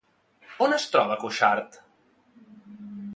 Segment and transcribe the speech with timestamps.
[0.67, 1.77] On es troba Cuixart?